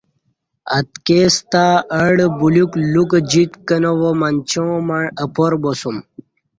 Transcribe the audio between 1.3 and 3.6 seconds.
ستہ اڈہ بلیوک لوکہ جِت